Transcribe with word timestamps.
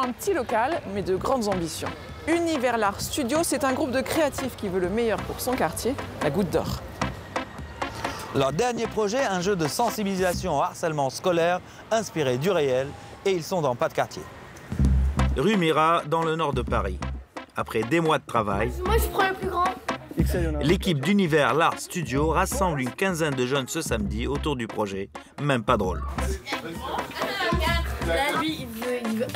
Un 0.00 0.12
petit 0.12 0.32
local, 0.32 0.80
mais 0.94 1.02
de 1.02 1.16
grandes 1.16 1.48
ambitions. 1.48 1.88
Univers 2.28 2.78
L'Art 2.78 3.00
Studio, 3.00 3.38
c'est 3.42 3.64
un 3.64 3.72
groupe 3.72 3.90
de 3.90 4.00
créatifs 4.00 4.54
qui 4.56 4.68
veut 4.68 4.78
le 4.78 4.88
meilleur 4.88 5.18
pour 5.22 5.40
son 5.40 5.54
quartier, 5.54 5.92
la 6.22 6.30
Goutte 6.30 6.50
d'Or. 6.50 6.80
Leur 8.36 8.52
dernier 8.52 8.86
projet, 8.86 9.24
un 9.24 9.40
jeu 9.40 9.56
de 9.56 9.66
sensibilisation 9.66 10.56
au 10.58 10.62
harcèlement 10.62 11.10
scolaire 11.10 11.60
inspiré 11.90 12.38
du 12.38 12.50
réel, 12.50 12.86
et 13.24 13.32
ils 13.32 13.42
sont 13.42 13.60
dans 13.60 13.74
Pas 13.74 13.88
de 13.88 13.94
quartier. 13.94 14.22
Rue 15.36 15.56
Mira, 15.56 16.02
dans 16.06 16.22
le 16.22 16.36
nord 16.36 16.52
de 16.52 16.62
Paris. 16.62 17.00
Après 17.56 17.82
des 17.82 18.00
mois 18.00 18.18
de 18.18 18.26
travail, 18.26 18.70
Moi, 18.86 18.98
je 18.98 19.08
prends 19.08 19.28
le 19.28 19.34
plus 19.34 19.48
grand. 19.48 19.64
l'équipe 20.60 21.00
d'Univers 21.00 21.54
L'Art 21.54 21.80
Studio 21.80 22.28
rassemble 22.28 22.80
une 22.82 22.92
quinzaine 22.92 23.34
de 23.34 23.46
jeunes 23.46 23.66
ce 23.66 23.82
samedi 23.82 24.28
autour 24.28 24.54
du 24.54 24.68
projet. 24.68 25.10
Même 25.42 25.64
pas 25.64 25.76
drôle. 25.76 26.02
Là, 28.06 28.40
lui, 28.40 28.60
il 28.60 28.66
veut. 29.18 29.26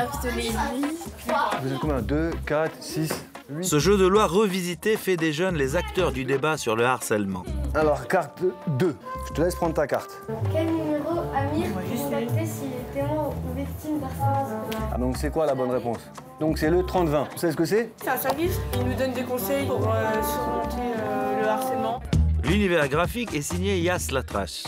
Vous 1.62 1.72
êtes 1.72 1.78
combien? 1.80 2.00
2, 2.02 2.30
4, 2.46 2.72
6, 2.80 3.24
8 3.50 3.64
Ce 3.64 3.78
jeu 3.78 3.98
de 3.98 4.06
loi 4.06 4.26
revisité 4.26 4.96
fait 4.96 5.16
des 5.16 5.32
jeunes 5.32 5.56
les 5.56 5.76
acteurs 5.76 6.12
du 6.12 6.24
débat 6.24 6.56
sur 6.56 6.76
le 6.76 6.84
harcèlement. 6.84 7.44
Alors, 7.74 8.06
carte 8.06 8.42
2. 8.78 8.96
Je 9.28 9.32
te 9.32 9.40
laisse 9.42 9.54
prendre 9.54 9.74
ta 9.74 9.86
carte. 9.86 10.10
Quel 10.52 10.66
numéro 10.66 11.20
Amir 11.34 11.68
contacter 11.72 12.46
s'il 12.46 12.72
est 12.72 12.94
témoin 12.94 13.28
ou 13.28 13.56
victime 13.56 14.00
d'harcèlement 14.00 14.88
Ah, 14.92 14.98
donc 14.98 15.16
c'est 15.16 15.30
quoi 15.30 15.46
la 15.46 15.54
bonne 15.54 15.70
réponse? 15.70 15.98
Donc 16.40 16.58
c'est 16.58 16.70
le 16.70 16.80
30-20. 16.80 17.30
Vous 17.32 17.38
savez 17.38 17.52
ce 17.52 17.56
que 17.56 17.64
c'est? 17.64 17.90
C'est 18.02 18.10
un 18.10 18.16
service, 18.16 18.58
il 18.74 18.84
nous 18.84 18.94
donne 18.94 19.12
des 19.12 19.22
conseils 19.22 19.66
pour 19.66 19.80
euh, 19.88 20.22
surmonter 20.22 20.92
euh, 20.98 21.40
le 21.42 21.48
harcèlement. 21.48 22.00
L'univers 22.44 22.88
graphique 22.88 23.34
est 23.34 23.42
signé 23.42 23.78
Yas 23.78 24.08
Latrache. 24.12 24.64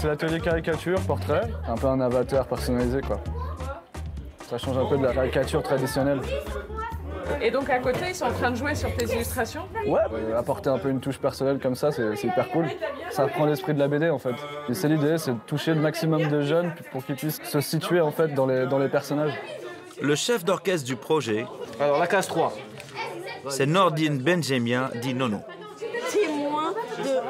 C'est 0.00 0.06
l'atelier 0.06 0.40
caricature, 0.40 1.00
portrait, 1.00 1.50
un 1.68 1.74
peu 1.74 1.88
un 1.88 2.00
avatar 2.00 2.46
personnalisé 2.46 3.00
quoi. 3.00 3.20
Ça 4.52 4.58
change 4.58 4.76
un 4.76 4.84
peu 4.84 4.98
de 4.98 5.02
la 5.02 5.14
caricature 5.14 5.62
traditionnelle. 5.62 6.20
Et 7.40 7.50
donc 7.50 7.70
à 7.70 7.78
côté, 7.78 8.00
ils 8.08 8.14
sont 8.14 8.26
en 8.26 8.32
train 8.32 8.50
de 8.50 8.56
jouer 8.56 8.74
sur 8.74 8.94
tes 8.94 9.06
illustrations 9.06 9.62
Ouais, 9.86 9.98
euh, 10.12 10.38
apporter 10.38 10.68
un 10.68 10.76
peu 10.76 10.90
une 10.90 11.00
touche 11.00 11.16
personnelle 11.16 11.58
comme 11.58 11.74
ça, 11.74 11.90
c'est 11.90 12.22
hyper 12.22 12.50
cool. 12.50 12.66
Ça 13.10 13.24
reprend 13.24 13.46
l'esprit 13.46 13.72
de 13.72 13.78
la 13.78 13.88
BD 13.88 14.10
en 14.10 14.18
fait. 14.18 14.34
Et 14.68 14.74
c'est 14.74 14.88
l'idée, 14.88 15.16
c'est 15.16 15.32
de 15.32 15.38
toucher 15.46 15.72
le 15.72 15.80
maximum 15.80 16.28
de 16.28 16.42
jeunes 16.42 16.74
pour 16.90 17.02
qu'ils 17.02 17.16
puissent 17.16 17.40
se 17.42 17.62
situer 17.62 18.02
en 18.02 18.10
fait 18.10 18.34
dans 18.34 18.44
les, 18.44 18.66
dans 18.66 18.78
les 18.78 18.90
personnages. 18.90 19.32
Le 20.02 20.14
chef 20.14 20.44
d'orchestre 20.44 20.86
du 20.86 20.96
projet, 20.96 21.46
Alors, 21.80 21.98
la 21.98 22.06
case 22.06 22.26
3. 22.26 22.52
c'est 23.48 23.64
Nordine 23.64 24.18
Benjamien, 24.18 24.90
dit 25.00 25.14
Nono. 25.14 25.38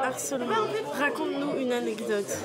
Harcèlement. 0.03 0.53
Raconte-nous 0.99 1.59
une 1.61 1.71
anecdote. 1.71 2.37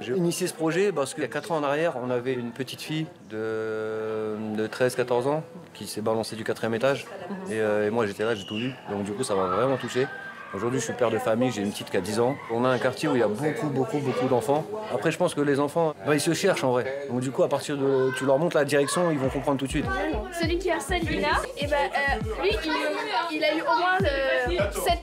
J'ai 0.00 0.12
initié 0.12 0.46
ce 0.46 0.52
projet 0.52 0.92
parce 0.92 1.14
qu'il 1.14 1.22
y 1.22 1.26
a 1.26 1.30
4 1.30 1.52
ans 1.52 1.56
en 1.56 1.62
arrière, 1.62 1.94
on 2.04 2.10
avait 2.10 2.34
une 2.34 2.50
petite 2.52 2.82
fille 2.82 3.06
de, 3.30 4.36
de 4.56 4.66
13-14 4.66 5.26
ans 5.28 5.42
qui 5.72 5.86
s'est 5.86 6.02
balancée 6.02 6.36
du 6.36 6.44
quatrième 6.44 6.74
étage. 6.74 7.06
Et, 7.48 7.54
euh, 7.60 7.86
et 7.86 7.90
moi 7.90 8.06
j'étais 8.06 8.24
là, 8.24 8.34
j'ai 8.34 8.44
tout 8.44 8.56
vu. 8.56 8.72
Donc 8.90 9.04
du 9.04 9.12
coup 9.12 9.24
ça 9.24 9.34
m'a 9.34 9.46
vraiment 9.46 9.78
touché. 9.78 10.06
Aujourd'hui 10.54 10.78
je 10.78 10.84
suis 10.84 10.92
père 10.92 11.10
de 11.10 11.18
famille, 11.18 11.50
j'ai 11.50 11.62
une 11.62 11.72
petite 11.72 11.90
qui 11.90 11.96
a 11.96 12.00
10 12.00 12.20
ans. 12.20 12.36
On 12.52 12.64
a 12.64 12.68
un 12.68 12.78
quartier 12.78 13.08
où 13.08 13.16
il 13.16 13.20
y 13.20 13.24
a 13.24 13.28
beaucoup, 13.28 13.66
beaucoup, 13.68 13.98
beaucoup 13.98 14.28
d'enfants. 14.28 14.64
Après 14.94 15.10
je 15.10 15.18
pense 15.18 15.34
que 15.34 15.40
les 15.40 15.58
enfants, 15.58 15.94
bah, 16.06 16.14
ils 16.14 16.20
se 16.20 16.32
cherchent 16.34 16.62
en 16.62 16.70
vrai. 16.72 17.06
Donc 17.10 17.20
du 17.20 17.30
coup 17.32 17.42
à 17.42 17.48
partir 17.48 17.76
de... 17.76 18.12
Tu 18.16 18.24
leur 18.26 18.38
montres 18.38 18.56
la 18.56 18.64
direction, 18.64 19.10
ils 19.10 19.18
vont 19.18 19.30
comprendre 19.30 19.58
tout 19.58 19.64
de 19.66 19.70
suite. 19.70 19.86
Celui 20.40 20.58
qui 20.58 20.70
harcèle 20.70 21.02
Lina, 21.02 21.28
et 21.58 21.66
ben, 21.66 21.76
euh, 21.76 22.42
lui, 22.42 22.50
il, 22.64 23.36
il 23.36 23.44
a 23.44 23.54
eu 23.56 23.62
au 23.62 23.64
moins 23.64 23.98
le 23.98 24.50
7 24.52 24.53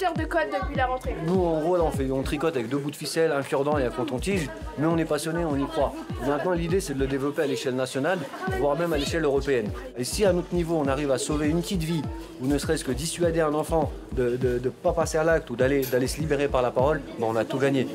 heures 0.04 0.14
de 0.14 0.26
code 0.26 0.48
depuis 0.52 0.76
la 0.76 0.88
rentrée. 0.88 1.16
Nous 1.26 1.34
en 1.34 1.62
gros 1.62 1.78
là 1.78 1.84
on, 1.84 1.92
fait, 1.92 2.10
on 2.12 2.24
tricote 2.24 2.56
avec 2.56 2.70
deux 2.70 2.78
bouts 2.78 2.92
de 2.92 2.96
ficelle, 2.96 3.32
un 3.32 3.42
cure-dent 3.42 3.78
et 3.78 3.86
un 3.86 3.90
coton-tige. 3.90 4.50
Mais 4.78 4.88
on 4.88 4.98
est 4.98 5.06
passionné, 5.06 5.46
on 5.46 5.58
y 5.58 5.66
croit. 5.66 5.94
Maintenant 6.28 6.52
l'idée 6.52 6.80
c'est 6.80 6.94
de 6.94 7.00
le 7.00 7.08
développer 7.08 7.44
à 7.44 7.48
l'échelle 7.48 7.76
nationale, 7.76 8.20
voire 8.60 8.78
même 8.78 8.94
à 8.94 8.98
l'échelle 8.98 9.24
européenne. 9.24 9.70
Et 9.98 10.04
si 10.04 10.26
à 10.26 10.34
notre 10.34 10.54
niveau 10.54 10.76
on 10.76 10.88
arrive 10.88 11.12
à 11.12 11.18
sauver 11.18 11.48
une 11.48 11.62
petite 11.62 11.84
vie, 11.84 12.02
ou 12.42 12.48
ne 12.48 12.58
serait-ce 12.58 12.84
que 12.84 12.92
dissuader 12.92 13.42
un 13.42 13.54
enfant 13.54 13.92
de 14.14 14.38
ne 14.42 14.70
pas 14.70 14.94
passer 14.94 15.18
à 15.18 15.24
l'acte 15.24 15.50
ou 15.50 15.56
d'aller 15.56 15.82
d'aller 15.82 16.08
se 16.08 16.20
libérer 16.20 16.48
par 16.48 16.62
la 16.62 16.72
parole, 16.72 17.02
ben, 17.20 17.28
on 17.30 17.36
a 17.36 17.46
tout 17.46 17.58
gagné. 17.58 17.88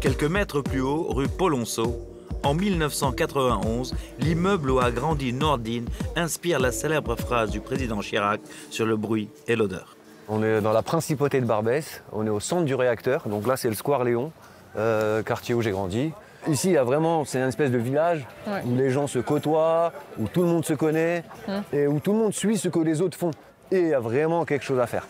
Quelques 0.00 0.24
mètres 0.24 0.62
plus 0.62 0.80
haut, 0.80 1.06
rue 1.10 1.28
Polonceau, 1.28 2.00
en 2.42 2.54
1991, 2.54 3.94
l'immeuble 4.18 4.70
où 4.70 4.78
a 4.78 4.90
grandi 4.90 5.32
Nordine 5.32 5.86
inspire 6.16 6.58
la 6.58 6.72
célèbre 6.72 7.16
phrase 7.16 7.50
du 7.50 7.60
président 7.60 8.00
Chirac 8.00 8.40
sur 8.70 8.86
le 8.86 8.96
bruit 8.96 9.28
et 9.46 9.56
l'odeur. 9.56 9.96
On 10.32 10.42
est 10.44 10.60
dans 10.60 10.72
la 10.72 10.82
principauté 10.82 11.40
de 11.40 11.44
Barbès, 11.46 12.02
on 12.12 12.24
est 12.24 12.30
au 12.30 12.38
centre 12.38 12.64
du 12.64 12.74
réacteur, 12.76 13.28
donc 13.28 13.46
là 13.48 13.56
c'est 13.56 13.68
le 13.68 13.74
Square 13.74 14.04
Léon, 14.04 14.30
euh, 14.76 15.24
quartier 15.24 15.54
où 15.56 15.60
j'ai 15.62 15.72
grandi. 15.72 16.12
Ici, 16.48 16.68
il 16.68 16.72
y 16.74 16.76
a 16.78 16.84
vraiment, 16.84 17.24
c'est 17.24 17.38
une 17.40 17.48
espèce 17.48 17.70
de 17.72 17.78
village 17.78 18.26
Ouais. 18.46 18.62
où 18.64 18.76
les 18.76 18.90
gens 18.90 19.06
se 19.08 19.18
côtoient, 19.18 19.92
où 20.18 20.28
tout 20.28 20.42
le 20.42 20.46
monde 20.46 20.64
se 20.64 20.72
connaît 20.72 21.24
et 21.72 21.86
où 21.86 21.98
tout 22.00 22.12
le 22.12 22.18
monde 22.18 22.32
suit 22.32 22.56
ce 22.56 22.68
que 22.68 22.78
les 22.78 23.02
autres 23.02 23.18
font. 23.18 23.32
Et 23.72 23.80
il 23.80 23.88
y 23.88 23.94
a 23.94 24.00
vraiment 24.00 24.44
quelque 24.44 24.64
chose 24.64 24.78
à 24.78 24.86
faire. 24.86 25.06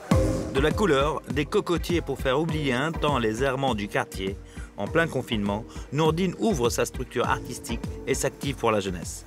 De 0.54 0.58
la 0.60 0.72
couleur, 0.72 1.20
des 1.30 1.44
cocotiers 1.44 2.00
pour 2.00 2.18
faire 2.18 2.40
oublier 2.40 2.72
un 2.72 2.90
temps 2.90 3.18
les 3.18 3.44
errements 3.44 3.74
du 3.76 3.86
quartier. 3.86 4.36
En 4.76 4.86
plein 4.88 5.06
confinement, 5.06 5.64
Nourdine 5.92 6.34
ouvre 6.40 6.68
sa 6.70 6.84
structure 6.84 7.28
artistique 7.28 7.82
et 8.08 8.14
s'active 8.14 8.56
pour 8.56 8.72
la 8.72 8.80
jeunesse. 8.80 9.24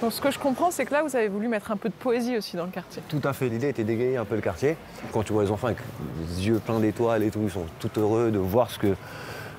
Donc 0.00 0.12
ce 0.12 0.20
que 0.20 0.30
je 0.30 0.38
comprends, 0.38 0.70
c'est 0.70 0.84
que 0.84 0.92
là, 0.92 1.02
vous 1.02 1.16
avez 1.16 1.28
voulu 1.28 1.48
mettre 1.48 1.72
un 1.72 1.76
peu 1.76 1.88
de 1.88 1.94
poésie 1.94 2.36
aussi 2.36 2.56
dans 2.56 2.64
le 2.64 2.70
quartier. 2.70 3.02
Tout 3.08 3.20
à 3.24 3.32
fait, 3.32 3.48
l'idée 3.48 3.68
était 3.68 3.82
d'égayer 3.84 4.16
un 4.16 4.24
peu 4.24 4.36
le 4.36 4.40
quartier. 4.40 4.76
Quand 5.12 5.24
tu 5.24 5.32
vois 5.32 5.42
les 5.42 5.50
enfants 5.50 5.66
avec 5.68 5.78
les 6.20 6.46
yeux 6.46 6.60
pleins 6.64 6.78
d'étoiles 6.78 7.24
et 7.24 7.30
tout, 7.30 7.40
ils 7.42 7.50
sont 7.50 7.66
tout 7.80 7.90
heureux 8.00 8.30
de 8.30 8.38
voir 8.38 8.70
ce 8.70 8.78
que, 8.78 8.94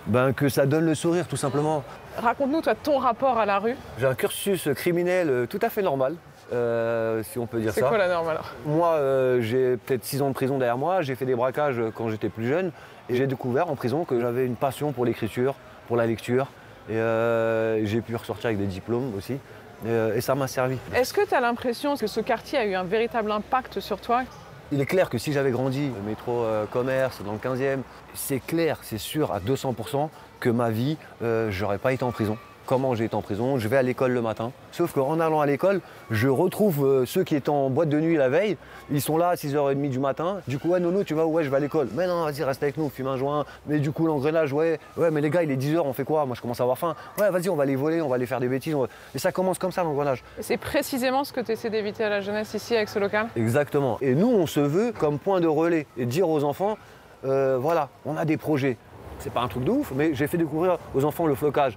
ben, 0.07 0.31
que 0.31 0.47
ça 0.47 0.66
donne 0.66 0.85
le 0.85 0.95
sourire 0.95 1.27
tout 1.27 1.35
simplement. 1.35 1.83
Raconte-nous, 2.17 2.61
toi, 2.61 2.73
ton 2.75 2.97
rapport 3.00 3.38
à 3.38 3.45
la 3.45 3.59
rue. 3.59 3.75
J'ai 4.00 4.05
un 4.05 4.16
cursus 4.16 4.69
criminel 4.75 5.29
euh, 5.29 5.45
tout 5.45 5.59
à 5.61 5.69
fait 5.69 5.81
normal, 5.81 6.16
euh, 6.53 7.21
si 7.23 7.38
on 7.38 7.45
peut 7.45 7.59
dire 7.59 7.73
C'est 7.73 7.81
ça. 7.81 7.89
quoi 7.89 7.97
la 7.97 8.07
norme 8.07 8.29
alors? 8.29 8.53
Moi, 8.66 8.91
euh, 8.94 9.41
j'ai 9.41 9.75
peut-être 9.75 10.06
6 10.06 10.21
ans 10.21 10.29
de 10.29 10.33
prison 10.33 10.57
derrière 10.57 10.77
moi. 10.77 11.01
J'ai 11.01 11.16
fait 11.16 11.25
des 11.25 11.35
braquages 11.35 11.81
quand 11.95 12.09
j'étais 12.09 12.29
plus 12.29 12.47
jeune. 12.47 12.71
Et 13.09 13.16
j'ai 13.16 13.27
découvert 13.27 13.69
en 13.69 13.75
prison 13.75 14.06
que 14.06 14.21
j'avais 14.21 14.45
une 14.45 14.56
passion 14.56 14.94
pour 14.94 15.03
l'écriture, 15.03 15.56
pour 15.88 15.97
la 15.97 16.06
lecture. 16.06 16.47
Et 16.89 16.95
euh, 16.95 17.85
j'ai 17.85 18.01
pu 18.01 18.16
ressortir 18.16 18.47
avec 18.47 18.57
des 18.59 18.66
diplômes 18.66 19.13
aussi. 19.17 19.38
Et, 19.85 19.90
euh, 19.90 20.16
et 20.16 20.22
ça 20.22 20.35
m'a 20.35 20.47
servi. 20.47 20.78
Est-ce 20.94 21.13
que 21.13 21.25
tu 21.28 21.34
as 21.34 21.41
l'impression 21.41 21.95
que 21.95 22.07
ce 22.07 22.19
quartier 22.19 22.57
a 22.57 22.66
eu 22.66 22.75
un 22.75 22.84
véritable 22.84 23.31
impact 23.31 23.79
sur 23.79 24.00
toi? 24.01 24.23
Il 24.72 24.81
est 24.81 24.85
clair 24.85 25.09
que 25.09 25.17
si 25.17 25.34
j'avais 25.34 25.51
grandi 25.51 25.90
au 26.00 26.07
métro 26.07 26.44
euh, 26.44 26.66
commerce 26.66 27.23
dans 27.23 27.31
le 27.31 27.40
15e, 27.40 27.79
c'est 28.13 28.39
clair, 28.39 28.78
c'est 28.84 29.00
sûr 29.00 29.31
à 29.31 29.39
200% 29.39 30.09
que 30.39 30.50
ma 30.50 30.69
vie, 30.69 30.97
euh, 31.23 31.50
j'aurais 31.50 31.79
pas 31.79 31.91
été 31.91 32.03
en 32.03 32.12
prison. 32.12 32.38
Comment 32.69 32.94
j'ai 32.94 33.06
été 33.06 33.16
en 33.16 33.24
prison 33.24 33.57
Je 33.57 33.68
vais 33.68 33.78
à 33.78 33.81
l'école 33.81 34.12
le 34.12 34.22
matin. 34.22 34.52
Sauf 34.72 34.94
qu'en 34.94 35.19
allant 35.19 35.41
à 35.41 35.47
l'école, 35.47 35.81
je 36.12 36.28
retrouve 36.28 36.85
euh, 36.85 37.03
ceux 37.07 37.24
qui 37.24 37.35
étaient 37.35 37.50
en 37.50 37.72
boîte 37.72 37.90
de 37.90 38.00
nuit 38.00 38.16
la 38.16 38.30
veille. 38.30 38.57
Ils 38.91 39.02
sont 39.02 39.18
là 39.18 39.30
à 39.30 39.34
6h30 39.34 39.90
du 39.90 39.97
matin. 39.97 40.41
Du 40.47 40.59
coup, 40.59 40.69
ouais, 40.69 40.80
Nono, 40.80 41.03
tu 41.03 41.16
vas 41.16 41.25
où? 41.25 41.31
Ouais, 41.31 41.44
je 41.44 41.50
vais 41.50 41.57
à 41.57 41.59
l'école. 41.59 41.88
Mais 41.96 42.06
non, 42.06 42.25
vas-y, 42.25 42.44
reste 42.44 42.62
avec 42.62 42.78
nous, 42.78 42.88
fume 42.90 43.07
un 43.07 43.18
joint. 43.18 43.44
Mais 43.66 43.80
du 43.80 43.91
coup, 43.91 44.06
l'engrenage, 44.06 44.53
ouais, 44.53 44.80
ouais, 44.97 45.09
mais 45.09 45.19
les 45.19 45.31
gars, 45.31 45.41
il 45.41 45.50
est 45.50 45.57
10h, 45.57 45.80
on 45.80 45.94
fait 45.94 46.03
quoi? 46.03 46.28
Moi, 46.28 46.35
je 46.35 46.41
commence 46.44 46.59
à 46.59 46.63
avoir 46.63 46.78
faim. 46.78 46.94
Ouais, 47.18 47.31
vas-y, 47.31 47.50
on 47.50 47.56
va 47.56 47.66
les 47.66 47.75
voler, 47.75 48.03
on 48.03 48.07
va 48.07 48.18
aller 48.18 48.28
faire 48.28 48.40
des 48.40 48.47
bêtises. 48.47 48.75
on 48.75 48.86
Et 49.16 49.18
ça 49.18 49.31
commence 49.31 49.57
comme 49.57 49.72
ça, 49.72 49.81
l'engrenage. 49.81 50.24
C'est 50.40 50.57
précisément 50.57 51.24
ce 51.24 51.34
que 51.34 51.41
tu 51.41 51.53
essaies 51.53 51.72
d'éviter 51.72 52.03
à 52.03 52.09
la 52.09 52.22
jeunesse 52.22 52.53
ici 52.53 52.75
avec 52.75 52.90
ce 52.90 53.00
local? 53.00 53.30
Exactement. 53.36 53.97
Et 54.00 54.13
nous, 54.13 54.30
on 54.30 54.46
se 54.46 54.59
veut 54.59 54.91
comme 54.91 55.18
point 55.18 55.41
de 55.41 55.47
relais 55.47 55.88
et 55.98 56.06
dire 56.06 56.30
aux 56.30 56.44
enfants, 56.44 56.77
euh, 57.25 57.57
voilà, 57.60 57.89
on 58.06 58.15
a 58.15 58.25
des 58.25 58.38
projets. 58.38 58.77
C'est 59.18 59.33
pas 59.33 59.42
un 59.42 59.48
truc 59.48 59.63
de 59.63 59.72
ouf, 59.72 59.92
mais 59.95 60.13
j'ai 60.13 60.27
fait 60.27 60.38
découvrir 60.38 60.77
aux 60.94 61.04
enfants 61.04 61.25
le 61.25 61.33
flocage. 61.33 61.75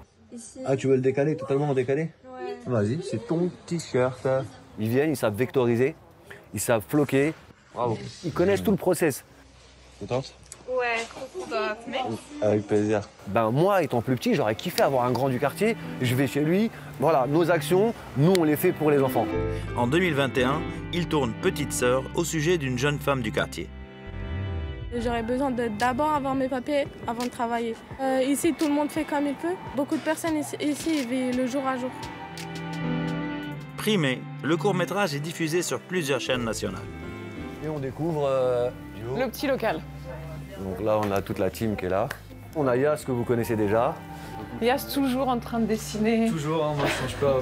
Ah, 0.65 0.77
tu 0.77 0.87
veux 0.87 0.97
le 0.97 1.01
décaler, 1.01 1.37
totalement 1.37 1.73
décalé 1.75 2.11
Vas-y, 2.67 3.01
c'est 3.03 3.27
ton 3.27 3.51
t-shirt. 3.67 4.27
Ils 4.79 4.89
viennent, 4.89 5.11
ils 5.11 5.17
savent 5.17 5.35
vectoriser, 5.35 5.95
ils 6.55 6.61
savent 6.61 6.85
floquer. 6.87 7.35
Bravo. 7.75 7.99
Ils 8.25 8.33
connaissent 8.33 8.63
tout 8.63 8.71
le 8.71 8.77
process. 8.77 9.25
Contente 10.01 10.35
Ouais, 10.69 11.05
trop 11.09 11.41
contente. 11.41 12.19
Avec 12.41 12.67
plaisir. 12.67 13.03
Ben 13.27 13.51
moi, 13.51 13.83
étant 13.83 14.01
plus 14.01 14.15
petit, 14.17 14.35
j'aurais 14.35 14.55
kiffé 14.55 14.83
avoir 14.83 15.05
un 15.05 15.13
grand 15.13 15.29
du 15.29 15.39
quartier. 15.39 15.77
Je 16.01 16.15
vais 16.15 16.27
chez 16.27 16.43
lui. 16.43 16.71
Voilà, 17.01 17.27
nos 17.27 17.51
actions, 17.51 17.93
nous, 18.17 18.33
on 18.39 18.45
les 18.45 18.57
fait 18.57 18.73
pour 18.73 18.91
les 18.91 19.01
enfants. 19.03 19.27
En 19.77 19.87
2021, 19.87 20.61
il 20.93 21.09
tourne 21.09 21.33
Petite 21.43 21.73
Sœur 21.73 22.05
au 22.15 22.25
sujet 22.25 22.59
d'une 22.59 22.79
jeune 22.79 22.99
femme 22.99 23.23
du 23.23 23.33
quartier. 23.33 23.69
J'aurais 24.99 25.23
besoin 25.23 25.51
de 25.51 25.69
d'abord 25.69 26.13
avoir 26.13 26.35
mes 26.35 26.49
papiers 26.49 26.87
avant 27.07 27.25
de 27.25 27.31
travailler. 27.31 27.75
Euh, 28.01 28.23
ici, 28.23 28.53
tout 28.53 28.69
le 28.69 28.75
monde 28.75 28.91
fait 28.91 29.05
comme 29.05 29.27
il 29.27 29.35
peut. 29.35 29.55
Beaucoup 29.75 29.97
de 29.97 30.03
personnes 30.03 30.37
ici, 30.37 30.57
ici 30.61 31.07
vivent 31.07 31.37
le 31.37 31.47
jour 31.47 31.67
à 31.67 31.79
jour. 31.79 31.91
Primé, 33.79 34.21
le 34.43 34.57
court-métrage 34.57 35.15
est 35.15 35.21
diffusé 35.21 35.63
sur 35.63 35.81
plusieurs 35.81 36.21
chaînes 36.21 36.45
nationales. 36.45 36.83
Et 37.65 37.69
on 37.69 37.79
découvre 37.79 38.27
euh. 38.29 38.71
Le 39.17 39.29
petit 39.29 39.47
local. 39.47 39.81
Donc 40.61 40.85
là, 40.85 41.01
on 41.03 41.11
a 41.11 41.23
toute 41.23 41.39
la 41.39 41.51
team 41.51 41.75
qui 41.75 41.87
est 41.87 41.89
là. 41.89 42.09
On 42.55 42.67
a 42.69 42.77
Yas, 42.77 43.03
que 43.07 43.13
vous 43.13 43.25
connaissez 43.25 43.57
déjà. 43.57 43.95
Yas 44.61 44.91
toujours 44.93 45.29
en 45.29 45.39
train 45.39 45.59
de 45.59 45.67
dessiner. 45.67 46.29
Toujours, 46.29 46.65
hein, 46.65 46.75
moi 46.77 46.87
je 46.87 47.03
change 47.03 47.17
pas. 47.17 47.41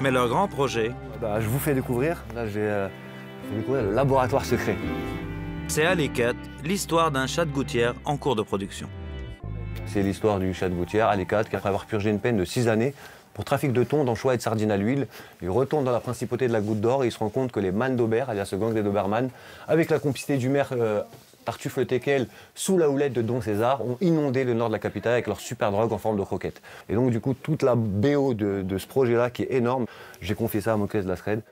Mais 0.00 0.10
leur 0.12 0.28
grand 0.28 0.46
projet, 0.46 0.92
Bah, 1.20 1.40
je 1.40 1.48
vous 1.48 1.58
fais 1.58 1.74
découvrir. 1.74 2.22
Là, 2.34 2.46
j'ai 2.46 2.60
euh, 2.60 2.88
fait 3.50 3.56
découvrir 3.56 3.82
le 3.82 3.92
laboratoire 3.92 4.44
secret. 4.44 4.76
C'est 5.74 5.86
à 5.86 5.96
l'écate 5.96 6.36
l'histoire 6.62 7.10
d'un 7.10 7.26
chat 7.26 7.44
de 7.44 7.50
gouttière 7.50 7.96
en 8.04 8.16
cours 8.16 8.36
de 8.36 8.42
production. 8.42 8.88
C'est 9.86 10.04
l'histoire 10.04 10.38
du 10.38 10.54
chat 10.54 10.68
de 10.68 10.74
Gouttière, 10.74 11.12
l'E4, 11.16 11.48
qui 11.48 11.56
après 11.56 11.68
avoir 11.68 11.86
purgé 11.86 12.10
une 12.10 12.20
peine 12.20 12.36
de 12.36 12.44
6 12.44 12.68
années 12.68 12.94
pour 13.32 13.44
trafic 13.44 13.72
de 13.72 13.82
thon, 13.82 14.04
d'anchois 14.04 14.34
et 14.34 14.36
de 14.36 14.42
sardines 14.42 14.70
à 14.70 14.76
l'huile, 14.76 15.08
il 15.42 15.50
retourne 15.50 15.82
dans 15.82 15.90
la 15.90 15.98
principauté 15.98 16.46
de 16.46 16.52
la 16.52 16.60
Goutte 16.60 16.80
d'Or 16.80 17.02
et 17.02 17.08
il 17.08 17.10
se 17.10 17.18
rend 17.18 17.28
compte 17.28 17.50
que 17.50 17.58
les 17.58 17.72
man 17.72 17.96
d'Aubert, 17.96 18.30
alias 18.30 18.44
ce 18.44 18.54
gang 18.54 18.72
des 18.72 18.84
Doberman, 18.84 19.30
avec 19.66 19.90
la 19.90 19.98
complicité 19.98 20.36
du 20.36 20.48
maire 20.48 20.68
euh, 20.70 21.02
Tartuffe 21.44 21.78
le 21.78 21.86
Tequel, 21.86 22.28
sous 22.54 22.78
la 22.78 22.88
houlette 22.88 23.12
de 23.12 23.22
Don 23.22 23.40
César, 23.40 23.84
ont 23.84 23.98
inondé 24.00 24.44
le 24.44 24.54
nord 24.54 24.68
de 24.68 24.74
la 24.74 24.78
capitale 24.78 25.14
avec 25.14 25.26
leur 25.26 25.40
super 25.40 25.72
drogue 25.72 25.92
en 25.92 25.98
forme 25.98 26.16
de 26.16 26.22
croquette. 26.22 26.62
Et 26.88 26.94
donc 26.94 27.10
du 27.10 27.18
coup, 27.18 27.34
toute 27.34 27.64
la 27.64 27.74
BO 27.74 28.34
de, 28.34 28.62
de 28.62 28.78
ce 28.78 28.86
projet-là, 28.86 29.28
qui 29.30 29.42
est 29.42 29.52
énorme, 29.54 29.86
j'ai 30.20 30.36
confié 30.36 30.60
ça 30.60 30.74
à 30.74 30.76
Moclès 30.76 31.04
Lasred. 31.04 31.42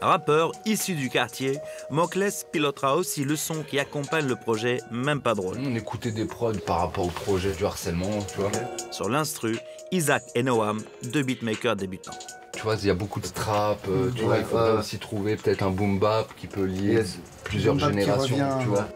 Rappeur 0.00 0.52
issu 0.64 0.94
du 0.94 1.10
quartier, 1.10 1.58
Moclès 1.90 2.46
pilotera 2.50 2.96
aussi 2.96 3.24
le 3.24 3.36
son 3.36 3.62
qui 3.62 3.78
accompagne 3.78 4.26
le 4.26 4.36
projet 4.36 4.78
Même 4.90 5.20
pas 5.20 5.34
drôle. 5.34 5.58
On 5.62 5.74
écoutait 5.74 6.10
des 6.10 6.24
prods 6.24 6.52
par 6.66 6.78
rapport 6.80 7.04
au 7.04 7.10
projet 7.10 7.52
du 7.52 7.64
harcèlement, 7.66 8.22
tu 8.32 8.40
vois. 8.40 8.50
Sur 8.90 9.10
l'instru, 9.10 9.58
Isaac 9.92 10.22
et 10.34 10.42
Noam, 10.42 10.82
deux 11.12 11.22
beatmakers 11.22 11.76
débutants. 11.76 12.14
Tu 12.54 12.62
vois, 12.62 12.76
il 12.76 12.86
y 12.86 12.90
a 12.90 12.94
beaucoup 12.94 13.20
de 13.20 13.26
trap, 13.26 13.78
euh, 13.88 14.10
tu 14.14 14.22
vois, 14.24 14.38
il 14.38 14.44
faudrait 14.44 14.72
aussi 14.72 14.98
trouver 14.98 15.36
peut-être 15.36 15.62
un 15.62 15.70
boom 15.70 15.98
bap 15.98 16.28
qui 16.36 16.46
peut 16.46 16.64
lier 16.64 17.02
plusieurs 17.44 17.78
générations, 17.78 18.36
revient, 18.36 18.56
tu 18.60 18.66
vois. 18.68 18.88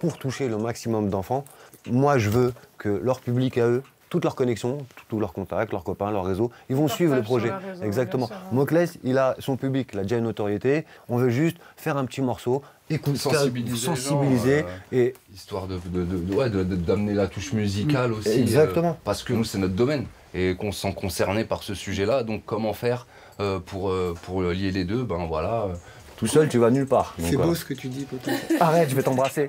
Pour 0.00 0.18
toucher 0.18 0.48
le 0.48 0.58
maximum 0.58 1.10
d'enfants, 1.10 1.44
moi 1.86 2.18
je 2.18 2.30
veux 2.30 2.52
que 2.78 2.88
leur 2.88 3.20
public 3.20 3.58
à 3.58 3.66
eux, 3.68 3.82
toutes 4.14 4.22
leurs 4.22 4.36
connexions, 4.36 4.78
tous 5.08 5.18
leurs 5.18 5.32
contacts, 5.32 5.72
leurs 5.72 5.82
copains, 5.82 6.12
leurs 6.12 6.24
réseaux, 6.24 6.52
ils 6.70 6.76
vont 6.76 6.86
suivre 6.86 7.16
le 7.16 7.22
projet. 7.22 7.50
Exactement. 7.82 8.28
sûr. 8.28 8.36
Moclès, 8.52 8.96
il 9.02 9.18
a 9.18 9.34
son 9.40 9.56
public, 9.56 9.88
il 9.92 9.98
a 9.98 10.02
déjà 10.02 10.18
une 10.18 10.24
notoriété. 10.24 10.84
On 11.08 11.16
veut 11.16 11.30
juste 11.30 11.56
faire 11.76 11.96
un 11.96 12.04
petit 12.04 12.22
morceau, 12.22 12.62
écouter, 12.88 13.18
Sensibiliser 13.18 13.86
gens, 13.86 13.96
sensibiliser 13.96 14.58
euh, 14.62 14.66
et 14.92 15.14
Histoire 15.34 15.66
de, 15.66 15.80
de- 15.84 16.04
de- 16.04 16.16
de- 16.18 16.32
ouais, 16.32 16.48
de- 16.48 16.62
de- 16.62 16.76
d'amener 16.76 17.12
la 17.12 17.26
touche 17.26 17.52
musicale 17.54 18.12
aussi. 18.12 18.28
Mm. 18.38 18.42
Exactement. 18.42 18.90
euh, 18.90 19.02
parce 19.02 19.24
que 19.24 19.32
nous, 19.32 19.42
c'est 19.42 19.58
notre 19.58 19.74
domaine 19.74 20.06
et 20.32 20.54
qu'on 20.54 20.70
se 20.70 20.82
sent 20.82 20.94
concerné 20.94 21.42
par 21.44 21.64
ce 21.64 21.74
sujet-là. 21.74 22.22
Donc, 22.22 22.42
comment 22.46 22.72
faire 22.72 23.08
euh, 23.40 23.58
pour, 23.58 23.90
euh, 23.90 24.14
pour 24.22 24.42
lier 24.42 24.70
les 24.70 24.84
deux? 24.84 25.02
Ben 25.02 25.26
voilà. 25.26 25.70
tout 26.16 26.28
seul, 26.28 26.48
tu 26.48 26.58
vas 26.58 26.70
nulle 26.70 26.86
part. 26.86 27.16
C'est 27.18 27.36
beau 27.36 27.56
ce 27.56 27.64
que 27.64 27.74
tu 27.74 27.88
dis, 27.88 28.04
Poto. 28.04 28.30
Arrête, 28.60 28.90
je 28.90 28.94
vais 28.94 29.02
t'embrasser. 29.02 29.48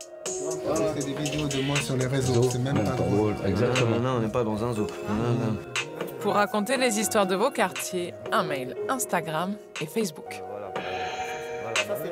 C'est 0.97 1.05
des 1.05 1.13
vidéos 1.13 1.47
de 1.47 1.61
moi 1.61 1.75
sur 1.77 1.95
les 1.97 2.07
réseaux. 2.07 2.43
C'est 2.49 2.59
même 2.59 2.83
pas 2.83 2.91
drôle. 2.91 3.35
Exactement. 3.45 3.99
Non, 3.99 4.17
on 4.17 4.19
n'est 4.21 4.31
pas 4.31 4.43
dans 4.43 4.63
un 4.63 4.73
zoo. 4.73 4.87
Pour 6.21 6.33
raconter 6.33 6.77
les 6.77 6.99
histoires 6.99 7.27
de 7.27 7.35
vos 7.35 7.51
quartiers, 7.51 8.13
un 8.31 8.43
mail, 8.43 8.75
Instagram 8.89 9.55
et 9.79 9.85
Facebook. 9.85 10.41
Voilà. 10.49 10.73
Ça, 11.75 11.95
c'est 12.03 12.11